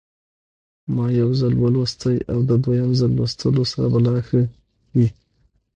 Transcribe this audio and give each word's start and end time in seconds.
ما 0.95 1.05
یو 1.21 1.29
ځل 1.39 1.53
ولوستی 1.63 2.17
او 2.31 2.39
د 2.49 2.51
دویم 2.63 2.91
ځل 2.99 3.11
لوستلو 3.17 3.63
سره 3.71 3.87
به 3.93 3.99
لا 4.05 4.15
ښه 4.27 4.41
وي. 4.95 5.07